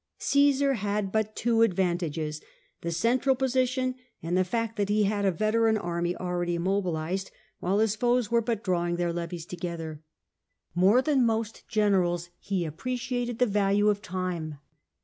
[0.19, 2.41] Cmsar had but two advantages—
[2.81, 3.93] the central position,
[4.23, 7.97] and the fact that ho had a veteran army already mobilised, while CJESAR CONQUERS SPAIN
[7.99, 10.01] 327 his foes were but drawing their levies together.
[10.73, 14.57] More than most generals he appreciated the value of time.